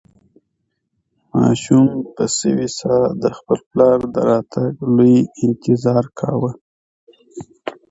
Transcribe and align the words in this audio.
ماشوم 1.37 1.87
په 2.13 2.23
سوې 2.37 2.67
ساه 2.79 3.05
د 3.21 3.23
خپل 3.37 3.59
پلار 3.69 3.99
د 4.13 4.15
راتګ 4.29 4.73
لوی 4.95 5.17
انتظار 5.45 6.05
کاوه. 6.19 6.51